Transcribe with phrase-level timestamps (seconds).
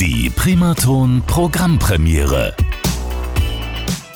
[0.00, 2.54] Die Primaton Programmpremiere.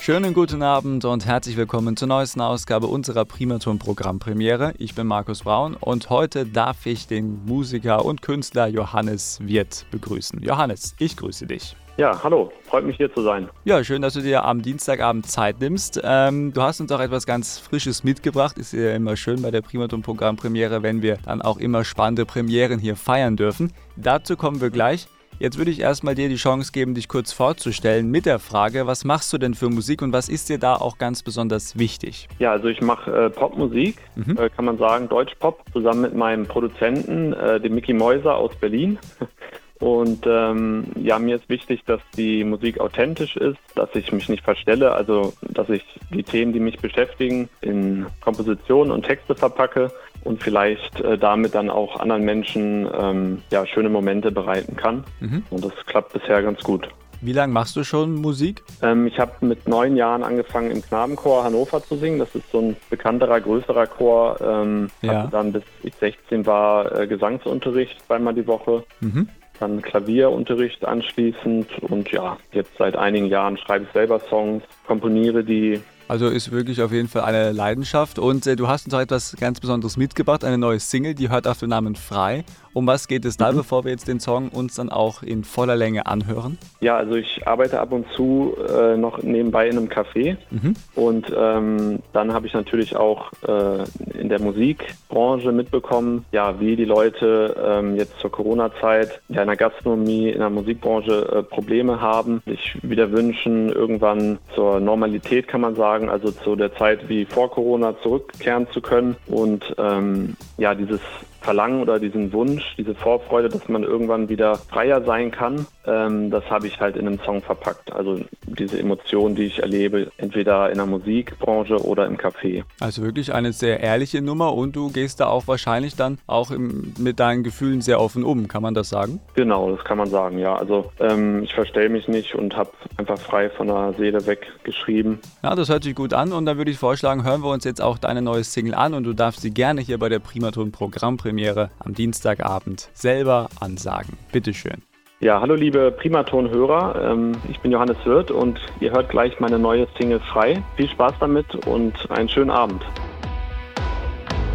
[0.00, 4.74] Schönen guten Abend und herzlich willkommen zur neuesten Ausgabe unserer Primaton Programmpremiere.
[4.78, 10.40] Ich bin Markus Braun und heute darf ich den Musiker und Künstler Johannes Wirth begrüßen.
[10.40, 11.74] Johannes, ich grüße dich.
[11.96, 13.48] Ja, hallo, freut mich hier zu sein.
[13.64, 16.00] Ja, schön, dass du dir am Dienstagabend Zeit nimmst.
[16.04, 18.56] Ähm, du hast uns auch etwas ganz Frisches mitgebracht.
[18.56, 22.94] Ist ja immer schön bei der Primaton-Programmpremiere, wenn wir dann auch immer spannende Premieren hier
[22.94, 23.72] feiern dürfen.
[23.96, 25.08] Dazu kommen wir gleich.
[25.42, 29.04] Jetzt würde ich erstmal dir die Chance geben, dich kurz vorzustellen mit der Frage, was
[29.04, 32.28] machst du denn für Musik und was ist dir da auch ganz besonders wichtig?
[32.38, 34.38] Ja, also ich mache äh, Popmusik, mhm.
[34.38, 39.00] äh, kann man sagen, Deutschpop, zusammen mit meinem Produzenten, äh, dem Mickey Mäuser aus Berlin.
[39.80, 44.44] Und ähm, ja, mir ist wichtig, dass die Musik authentisch ist, dass ich mich nicht
[44.44, 45.82] verstelle, also dass ich
[46.14, 49.90] die Themen, die mich beschäftigen, in Kompositionen und Texte verpacke
[50.24, 55.04] und vielleicht äh, damit dann auch anderen Menschen ähm, ja, schöne Momente bereiten kann.
[55.20, 55.44] Mhm.
[55.50, 56.88] Und das klappt bisher ganz gut.
[57.24, 58.64] Wie lange machst du schon Musik?
[58.82, 62.18] Ähm, ich habe mit neun Jahren angefangen im Knabenchor Hannover zu singen.
[62.18, 64.40] Das ist so ein bekannterer, größerer Chor.
[64.40, 65.14] Ähm, ja.
[65.14, 68.84] Hatte dann bis ich 16 war äh, Gesangsunterricht zweimal die Woche.
[69.00, 69.28] Mhm
[69.62, 75.80] dann Klavierunterricht anschließend und ja, jetzt seit einigen Jahren schreibe ich selber Songs, komponiere die.
[76.12, 78.18] Also ist wirklich auf jeden Fall eine Leidenschaft.
[78.18, 81.46] Und äh, du hast uns auch etwas ganz Besonderes mitgebracht, eine neue Single, die hört
[81.46, 83.58] auf den Namen Frei um was geht es da, mhm.
[83.58, 86.58] bevor wir jetzt den Song uns dann auch in voller Länge anhören?
[86.80, 90.74] Ja, also ich arbeite ab und zu äh, noch nebenbei in einem Café mhm.
[90.94, 93.84] und ähm, dann habe ich natürlich auch äh,
[94.18, 99.56] in der Musikbranche mitbekommen, ja, wie die Leute ähm, jetzt zur Corona-Zeit ja, in der
[99.56, 105.74] Gastronomie, in der Musikbranche äh, Probleme haben, sich wieder wünschen, irgendwann zur Normalität kann man
[105.74, 111.00] sagen, also zu der Zeit wie vor Corona zurückkehren zu können und ähm, ja, dieses
[111.42, 116.44] Verlangen oder diesen Wunsch, diese Vorfreude, dass man irgendwann wieder freier sein kann, ähm, das
[116.48, 117.92] habe ich halt in einem Song verpackt.
[117.92, 122.62] Also diese Emotionen, die ich erlebe, entweder in der Musikbranche oder im Café.
[122.80, 126.94] Also wirklich eine sehr ehrliche Nummer und du gehst da auch wahrscheinlich dann auch im,
[126.98, 129.20] mit deinen Gefühlen sehr offen um, kann man das sagen?
[129.34, 130.54] Genau, das kann man sagen, ja.
[130.54, 135.18] Also ähm, ich verstelle mich nicht und habe einfach frei von der Seele weg geschrieben.
[135.42, 137.82] Ja, das hört sich gut an und dann würde ich vorschlagen, hören wir uns jetzt
[137.82, 141.31] auch deine neue Single an und du darfst sie gerne hier bei der Primaton Programmpremiere
[141.78, 144.16] am Dienstagabend selber ansagen.
[144.32, 144.82] Bitteschön.
[145.20, 149.86] Ja, hallo liebe Primaton-Hörer, ähm, ich bin Johannes Wirth und ihr hört gleich meine neue
[149.96, 150.62] Single frei.
[150.76, 152.82] Viel Spaß damit und einen schönen Abend.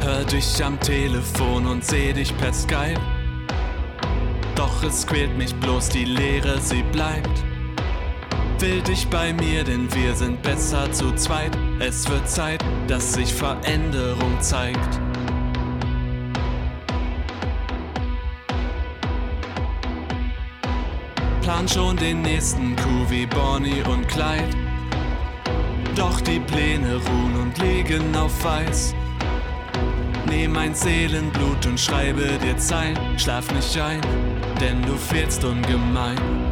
[0.00, 3.00] Hör dich am Telefon und seh dich per Skype.
[4.56, 7.44] Doch es quält mich bloß die Leere, sie bleibt.
[8.58, 11.56] Will dich bei mir, denn wir sind besser zu zweit.
[11.78, 15.05] Es wird Zeit, dass sich Veränderung zeigt.
[21.46, 24.50] Plan schon den nächsten Coup wie Bonnie und Clyde.
[25.94, 28.96] Doch die Pläne ruhen und liegen auf Weiß.
[30.28, 32.98] Nehm mein Seelenblut und schreibe dir Zeilen.
[33.16, 34.00] Schlaf nicht ein,
[34.60, 36.45] denn du fehlst ungemein.